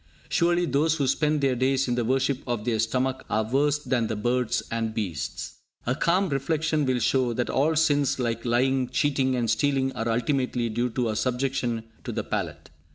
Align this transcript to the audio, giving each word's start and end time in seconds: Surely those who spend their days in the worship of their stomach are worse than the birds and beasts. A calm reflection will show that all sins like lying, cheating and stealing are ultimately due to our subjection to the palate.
Surely 0.29 0.65
those 0.65 0.95
who 0.95 1.05
spend 1.05 1.41
their 1.41 1.53
days 1.55 1.87
in 1.87 1.93
the 1.93 2.03
worship 2.03 2.41
of 2.47 2.65
their 2.65 2.79
stomach 2.79 3.23
are 3.29 3.43
worse 3.43 3.77
than 3.77 4.07
the 4.07 4.15
birds 4.15 4.63
and 4.71 4.95
beasts. 4.95 5.59
A 5.85 5.93
calm 5.93 6.27
reflection 6.29 6.87
will 6.87 6.97
show 6.97 7.33
that 7.33 7.51
all 7.51 7.75
sins 7.75 8.17
like 8.17 8.43
lying, 8.43 8.89
cheating 8.89 9.35
and 9.35 9.47
stealing 9.47 9.91
are 9.91 10.09
ultimately 10.09 10.69
due 10.69 10.89
to 10.89 11.09
our 11.09 11.15
subjection 11.15 11.83
to 12.03 12.11
the 12.11 12.23
palate. 12.23 12.71